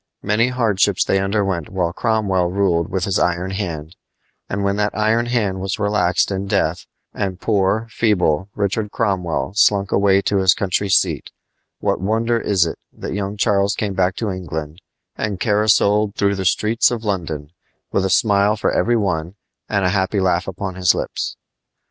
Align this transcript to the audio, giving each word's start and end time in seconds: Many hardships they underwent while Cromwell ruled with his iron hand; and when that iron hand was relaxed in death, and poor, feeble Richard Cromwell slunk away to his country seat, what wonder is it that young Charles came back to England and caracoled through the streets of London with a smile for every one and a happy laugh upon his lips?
Many 0.23 0.47
hardships 0.47 1.05
they 1.05 1.19
underwent 1.19 1.69
while 1.69 1.93
Cromwell 1.93 2.49
ruled 2.49 2.87
with 2.89 3.03
his 3.03 3.19
iron 3.19 3.51
hand; 3.51 3.95
and 4.49 4.63
when 4.63 4.75
that 4.77 4.97
iron 4.97 5.27
hand 5.27 5.59
was 5.61 5.77
relaxed 5.77 6.31
in 6.31 6.47
death, 6.47 6.87
and 7.13 7.39
poor, 7.39 7.85
feeble 7.91 8.49
Richard 8.55 8.89
Cromwell 8.89 9.53
slunk 9.53 9.91
away 9.91 10.23
to 10.23 10.37
his 10.37 10.55
country 10.55 10.89
seat, 10.89 11.29
what 11.81 12.01
wonder 12.01 12.39
is 12.39 12.65
it 12.65 12.79
that 12.91 13.13
young 13.13 13.37
Charles 13.37 13.75
came 13.75 13.93
back 13.93 14.15
to 14.15 14.31
England 14.31 14.81
and 15.15 15.39
caracoled 15.39 16.15
through 16.15 16.33
the 16.33 16.45
streets 16.45 16.89
of 16.89 17.03
London 17.03 17.51
with 17.91 18.03
a 18.03 18.09
smile 18.09 18.55
for 18.55 18.71
every 18.71 18.97
one 18.97 19.35
and 19.69 19.85
a 19.85 19.89
happy 19.89 20.19
laugh 20.19 20.47
upon 20.47 20.73
his 20.73 20.95
lips? 20.95 21.37